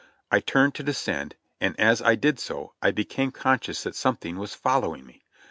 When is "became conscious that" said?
2.89-3.93